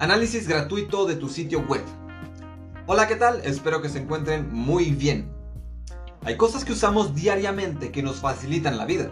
Análisis 0.00 0.48
gratuito 0.48 1.04
de 1.04 1.14
tu 1.14 1.28
sitio 1.28 1.60
web. 1.68 1.82
Hola, 2.86 3.06
¿qué 3.06 3.16
tal? 3.16 3.42
Espero 3.44 3.82
que 3.82 3.90
se 3.90 3.98
encuentren 3.98 4.50
muy 4.50 4.92
bien. 4.92 5.30
Hay 6.24 6.38
cosas 6.38 6.64
que 6.64 6.72
usamos 6.72 7.14
diariamente 7.14 7.92
que 7.92 8.02
nos 8.02 8.16
facilitan 8.16 8.78
la 8.78 8.86
vida. 8.86 9.10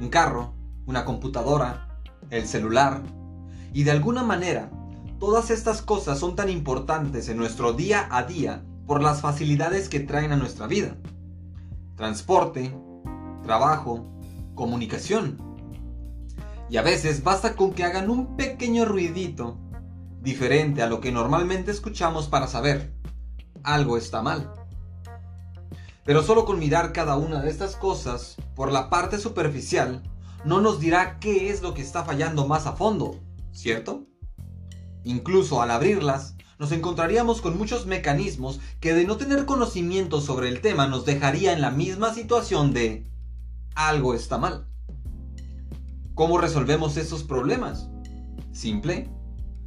Un 0.00 0.08
carro, 0.08 0.54
una 0.86 1.04
computadora, 1.04 2.00
el 2.30 2.48
celular. 2.48 3.02
Y 3.74 3.82
de 3.82 3.90
alguna 3.90 4.22
manera, 4.22 4.70
todas 5.20 5.50
estas 5.50 5.82
cosas 5.82 6.18
son 6.18 6.34
tan 6.34 6.48
importantes 6.48 7.28
en 7.28 7.36
nuestro 7.36 7.74
día 7.74 8.08
a 8.10 8.22
día 8.22 8.64
por 8.86 9.02
las 9.02 9.20
facilidades 9.20 9.90
que 9.90 10.00
traen 10.00 10.32
a 10.32 10.36
nuestra 10.36 10.66
vida. 10.66 10.96
Transporte, 11.94 12.74
trabajo, 13.44 14.06
comunicación. 14.54 15.36
Y 16.70 16.78
a 16.78 16.82
veces 16.82 17.22
basta 17.22 17.54
con 17.54 17.74
que 17.74 17.84
hagan 17.84 18.08
un 18.08 18.38
pequeño 18.38 18.86
ruidito 18.86 19.58
diferente 20.26 20.82
a 20.82 20.88
lo 20.88 21.00
que 21.00 21.12
normalmente 21.12 21.70
escuchamos 21.70 22.26
para 22.26 22.48
saber 22.48 22.92
algo 23.62 23.96
está 23.96 24.22
mal. 24.22 24.52
Pero 26.04 26.24
solo 26.24 26.44
con 26.44 26.58
mirar 26.58 26.92
cada 26.92 27.16
una 27.16 27.40
de 27.40 27.48
estas 27.48 27.76
cosas 27.76 28.34
por 28.56 28.72
la 28.72 28.90
parte 28.90 29.20
superficial 29.20 30.02
no 30.44 30.60
nos 30.60 30.80
dirá 30.80 31.20
qué 31.20 31.50
es 31.50 31.62
lo 31.62 31.74
que 31.74 31.82
está 31.82 32.04
fallando 32.04 32.48
más 32.48 32.66
a 32.66 32.72
fondo, 32.72 33.20
¿cierto? 33.52 34.02
Incluso 35.04 35.62
al 35.62 35.70
abrirlas, 35.70 36.34
nos 36.58 36.72
encontraríamos 36.72 37.40
con 37.40 37.56
muchos 37.56 37.86
mecanismos 37.86 38.58
que 38.80 38.94
de 38.94 39.04
no 39.04 39.18
tener 39.18 39.46
conocimiento 39.46 40.20
sobre 40.20 40.48
el 40.48 40.60
tema 40.60 40.88
nos 40.88 41.06
dejaría 41.06 41.52
en 41.52 41.60
la 41.60 41.70
misma 41.70 42.12
situación 42.12 42.72
de 42.72 43.08
algo 43.76 44.12
está 44.12 44.38
mal. 44.38 44.66
¿Cómo 46.14 46.38
resolvemos 46.38 46.96
esos 46.96 47.22
problemas? 47.22 47.88
Simple. 48.50 49.08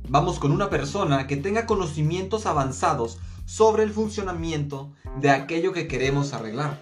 Vamos 0.07 0.39
con 0.39 0.51
una 0.51 0.69
persona 0.69 1.27
que 1.27 1.37
tenga 1.37 1.65
conocimientos 1.65 2.45
avanzados 2.45 3.19
sobre 3.45 3.83
el 3.83 3.91
funcionamiento 3.91 4.91
de 5.19 5.31
aquello 5.31 5.73
que 5.73 5.87
queremos 5.87 6.33
arreglar. 6.33 6.79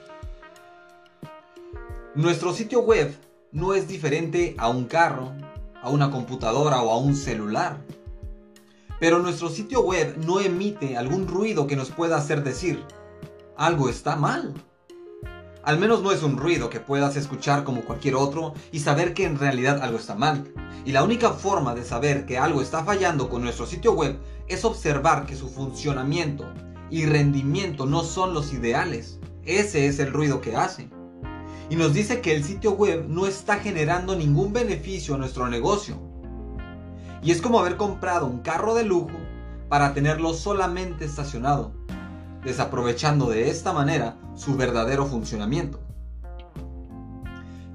Nuestro 2.15 2.53
sitio 2.53 2.81
web 2.81 3.15
no 3.51 3.73
es 3.73 3.87
diferente 3.87 4.55
a 4.57 4.69
un 4.69 4.85
carro, 4.85 5.33
a 5.81 5.89
una 5.89 6.11
computadora 6.11 6.81
o 6.81 6.91
a 6.91 6.97
un 6.97 7.15
celular. 7.15 7.77
Pero 8.99 9.19
nuestro 9.19 9.49
sitio 9.49 9.81
web 9.81 10.17
no 10.25 10.39
emite 10.39 10.97
algún 10.97 11.27
ruido 11.27 11.67
que 11.67 11.75
nos 11.75 11.91
pueda 11.91 12.17
hacer 12.17 12.43
decir, 12.43 12.83
algo 13.55 13.89
está 13.89 14.15
mal. 14.15 14.53
Al 15.67 15.79
menos 15.79 16.01
no 16.01 16.13
es 16.13 16.23
un 16.23 16.37
ruido 16.37 16.69
que 16.69 16.79
puedas 16.79 17.17
escuchar 17.17 17.65
como 17.65 17.81
cualquier 17.81 18.15
otro 18.15 18.53
y 18.71 18.79
saber 18.79 19.13
que 19.13 19.25
en 19.25 19.37
realidad 19.37 19.81
algo 19.81 19.97
está 19.97 20.15
mal. 20.15 20.49
Y 20.85 20.93
la 20.93 21.03
única 21.03 21.31
forma 21.31 21.75
de 21.75 21.83
saber 21.83 22.25
que 22.25 22.37
algo 22.37 22.61
está 22.61 22.85
fallando 22.85 23.27
con 23.27 23.41
nuestro 23.41 23.65
sitio 23.65 23.91
web 23.91 24.17
es 24.47 24.63
observar 24.63 25.25
que 25.25 25.35
su 25.35 25.49
funcionamiento 25.49 26.45
y 26.89 27.05
rendimiento 27.05 27.85
no 27.85 28.03
son 28.03 28.33
los 28.33 28.53
ideales. 28.53 29.19
Ese 29.43 29.87
es 29.87 29.99
el 29.99 30.13
ruido 30.13 30.39
que 30.39 30.55
hace. 30.55 30.89
Y 31.69 31.75
nos 31.75 31.93
dice 31.93 32.21
que 32.21 32.33
el 32.33 32.45
sitio 32.45 32.71
web 32.71 33.05
no 33.09 33.27
está 33.27 33.57
generando 33.57 34.15
ningún 34.15 34.53
beneficio 34.53 35.15
a 35.15 35.17
nuestro 35.17 35.49
negocio. 35.49 35.99
Y 37.21 37.31
es 37.31 37.41
como 37.41 37.59
haber 37.59 37.75
comprado 37.75 38.25
un 38.25 38.39
carro 38.39 38.73
de 38.73 38.85
lujo 38.85 39.17
para 39.67 39.93
tenerlo 39.93 40.33
solamente 40.33 41.03
estacionado 41.03 41.76
desaprovechando 42.47 43.29
de 43.29 43.49
esta 43.49 43.73
manera 43.73 44.15
su 44.33 44.55
verdadero 44.55 45.05
funcionamiento. 45.05 45.81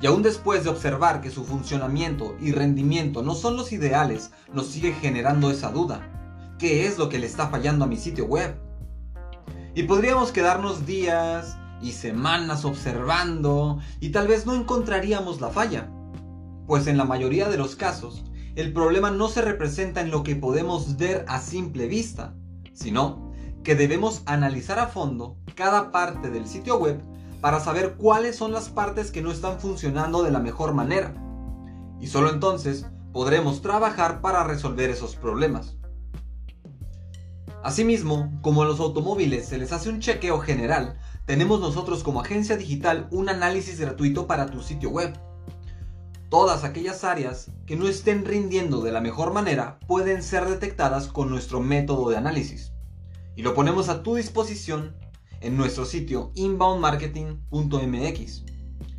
Y 0.00 0.06
aún 0.06 0.22
después 0.22 0.64
de 0.64 0.70
observar 0.70 1.20
que 1.20 1.30
su 1.30 1.44
funcionamiento 1.44 2.34
y 2.40 2.52
rendimiento 2.52 3.22
no 3.22 3.34
son 3.34 3.54
los 3.54 3.70
ideales, 3.72 4.30
nos 4.50 4.68
sigue 4.68 4.94
generando 4.94 5.50
esa 5.50 5.70
duda. 5.70 6.56
¿Qué 6.58 6.86
es 6.86 6.96
lo 6.96 7.10
que 7.10 7.18
le 7.18 7.26
está 7.26 7.48
fallando 7.48 7.84
a 7.84 7.88
mi 7.88 7.98
sitio 7.98 8.24
web? 8.24 8.56
Y 9.74 9.82
podríamos 9.82 10.32
quedarnos 10.32 10.86
días 10.86 11.58
y 11.82 11.92
semanas 11.92 12.64
observando 12.64 13.78
y 14.00 14.08
tal 14.08 14.26
vez 14.26 14.46
no 14.46 14.54
encontraríamos 14.54 15.42
la 15.42 15.50
falla. 15.50 15.90
Pues 16.66 16.86
en 16.86 16.96
la 16.96 17.04
mayoría 17.04 17.50
de 17.50 17.58
los 17.58 17.76
casos, 17.76 18.24
el 18.56 18.72
problema 18.72 19.10
no 19.10 19.28
se 19.28 19.42
representa 19.42 20.00
en 20.00 20.10
lo 20.10 20.22
que 20.22 20.34
podemos 20.34 20.96
ver 20.96 21.26
a 21.28 21.40
simple 21.40 21.88
vista, 21.88 22.34
sino 22.72 23.31
que 23.62 23.76
debemos 23.76 24.22
analizar 24.26 24.78
a 24.78 24.88
fondo 24.88 25.36
cada 25.54 25.92
parte 25.92 26.30
del 26.30 26.46
sitio 26.46 26.78
web 26.78 27.00
para 27.40 27.60
saber 27.60 27.94
cuáles 27.96 28.36
son 28.36 28.52
las 28.52 28.68
partes 28.68 29.10
que 29.10 29.22
no 29.22 29.30
están 29.30 29.60
funcionando 29.60 30.22
de 30.22 30.30
la 30.30 30.40
mejor 30.40 30.74
manera. 30.74 31.14
Y 32.00 32.08
solo 32.08 32.30
entonces 32.30 32.86
podremos 33.12 33.62
trabajar 33.62 34.20
para 34.20 34.44
resolver 34.44 34.90
esos 34.90 35.16
problemas. 35.16 35.76
Asimismo, 37.62 38.32
como 38.42 38.62
a 38.62 38.64
los 38.64 38.80
automóviles 38.80 39.46
se 39.46 39.58
les 39.58 39.72
hace 39.72 39.88
un 39.88 40.00
chequeo 40.00 40.40
general, 40.40 40.98
tenemos 41.26 41.60
nosotros 41.60 42.02
como 42.02 42.20
agencia 42.20 42.56
digital 42.56 43.06
un 43.12 43.28
análisis 43.28 43.78
gratuito 43.78 44.26
para 44.26 44.46
tu 44.46 44.60
sitio 44.60 44.90
web. 44.90 45.12
Todas 46.28 46.64
aquellas 46.64 47.04
áreas 47.04 47.52
que 47.66 47.76
no 47.76 47.86
estén 47.86 48.24
rindiendo 48.24 48.80
de 48.80 48.90
la 48.90 49.00
mejor 49.00 49.32
manera 49.32 49.78
pueden 49.86 50.22
ser 50.22 50.48
detectadas 50.48 51.06
con 51.06 51.30
nuestro 51.30 51.60
método 51.60 52.10
de 52.10 52.16
análisis 52.16 52.72
y 53.36 53.42
lo 53.42 53.54
ponemos 53.54 53.88
a 53.88 54.02
tu 54.02 54.16
disposición 54.16 54.96
en 55.40 55.56
nuestro 55.56 55.84
sitio 55.84 56.32
inboundmarketing.mx. 56.34 58.44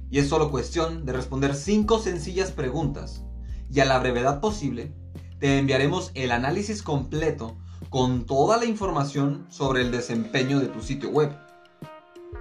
Y 0.09 0.19
es 0.19 0.29
solo 0.29 0.51
cuestión 0.51 1.05
de 1.05 1.11
responder 1.13 1.55
5 1.55 1.99
sencillas 1.99 2.51
preguntas 2.51 3.23
y 3.69 3.79
a 3.79 3.85
la 3.85 3.99
brevedad 3.99 4.41
posible 4.41 4.93
te 5.39 5.57
enviaremos 5.57 6.11
el 6.13 6.31
análisis 6.31 6.83
completo 6.83 7.57
con 7.89 8.25
toda 8.25 8.57
la 8.57 8.65
información 8.65 9.47
sobre 9.49 9.81
el 9.81 9.91
desempeño 9.91 10.59
de 10.59 10.67
tu 10.67 10.81
sitio 10.81 11.09
web. 11.09 11.31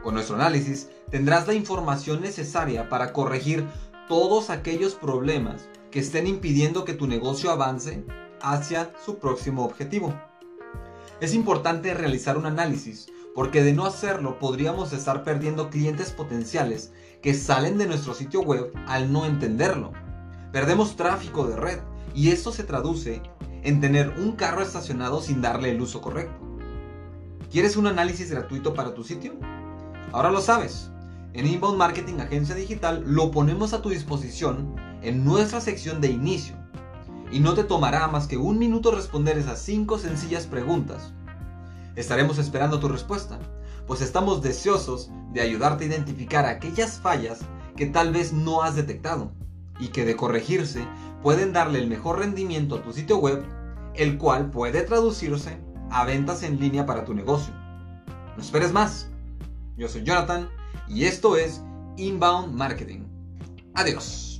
Con 0.02 0.14
nuestro 0.14 0.36
análisis 0.36 0.88
tendrás 1.10 1.46
la 1.46 1.54
información 1.54 2.20
necesaria 2.20 2.88
para 2.88 3.12
corregir 3.12 3.66
todos 4.08 4.50
aquellos 4.50 4.94
problemas 4.94 5.68
que 5.90 6.00
estén 6.00 6.26
impidiendo 6.26 6.84
que 6.84 6.94
tu 6.94 7.06
negocio 7.06 7.50
avance 7.50 8.04
hacia 8.40 8.92
su 9.04 9.18
próximo 9.18 9.64
objetivo. 9.64 10.14
Es 11.22 11.34
importante 11.34 11.94
realizar 11.94 12.36
un 12.36 12.46
análisis, 12.46 13.06
porque 13.32 13.62
de 13.62 13.72
no 13.72 13.86
hacerlo 13.86 14.40
podríamos 14.40 14.92
estar 14.92 15.22
perdiendo 15.22 15.70
clientes 15.70 16.10
potenciales 16.10 16.92
que 17.22 17.32
salen 17.32 17.78
de 17.78 17.86
nuestro 17.86 18.12
sitio 18.12 18.40
web 18.40 18.72
al 18.88 19.12
no 19.12 19.24
entenderlo. 19.24 19.92
Perdemos 20.50 20.96
tráfico 20.96 21.46
de 21.46 21.54
red 21.54 21.78
y 22.12 22.30
esto 22.30 22.50
se 22.50 22.64
traduce 22.64 23.22
en 23.62 23.80
tener 23.80 24.08
un 24.18 24.32
carro 24.32 24.62
estacionado 24.62 25.22
sin 25.22 25.40
darle 25.40 25.70
el 25.70 25.80
uso 25.80 26.00
correcto. 26.00 26.44
¿Quieres 27.52 27.76
un 27.76 27.86
análisis 27.86 28.28
gratuito 28.28 28.74
para 28.74 28.92
tu 28.92 29.04
sitio? 29.04 29.34
Ahora 30.10 30.32
lo 30.32 30.40
sabes. 30.40 30.90
En 31.34 31.46
Inbound 31.46 31.78
Marketing 31.78 32.18
Agencia 32.18 32.56
Digital 32.56 33.04
lo 33.06 33.30
ponemos 33.30 33.74
a 33.74 33.80
tu 33.80 33.90
disposición 33.90 34.74
en 35.02 35.24
nuestra 35.24 35.60
sección 35.60 36.00
de 36.00 36.10
inicio 36.10 36.61
y 37.32 37.40
no 37.40 37.54
te 37.54 37.64
tomará 37.64 38.06
más 38.08 38.26
que 38.26 38.36
un 38.36 38.58
minuto 38.58 38.90
responder 38.90 39.38
esas 39.38 39.58
cinco 39.60 39.98
sencillas 39.98 40.46
preguntas. 40.46 41.12
Estaremos 41.96 42.38
esperando 42.38 42.78
tu 42.78 42.88
respuesta, 42.88 43.38
pues 43.86 44.02
estamos 44.02 44.42
deseosos 44.42 45.10
de 45.32 45.40
ayudarte 45.40 45.84
a 45.84 45.86
identificar 45.88 46.46
aquellas 46.46 46.98
fallas 46.98 47.40
que 47.76 47.86
tal 47.86 48.12
vez 48.12 48.32
no 48.32 48.62
has 48.62 48.76
detectado 48.76 49.32
y 49.80 49.88
que 49.88 50.04
de 50.04 50.14
corregirse 50.14 50.86
pueden 51.22 51.52
darle 51.52 51.78
el 51.78 51.88
mejor 51.88 52.18
rendimiento 52.18 52.76
a 52.76 52.82
tu 52.82 52.92
sitio 52.92 53.18
web, 53.18 53.44
el 53.94 54.18
cual 54.18 54.50
puede 54.50 54.82
traducirse 54.82 55.58
a 55.90 56.04
ventas 56.04 56.42
en 56.42 56.60
línea 56.60 56.86
para 56.86 57.04
tu 57.04 57.14
negocio. 57.14 57.54
No 58.36 58.42
esperes 58.42 58.72
más. 58.72 59.08
Yo 59.76 59.88
soy 59.88 60.04
Jonathan 60.04 60.48
y 60.88 61.04
esto 61.04 61.36
es 61.36 61.62
Inbound 61.96 62.54
Marketing. 62.54 63.04
Adiós. 63.74 64.31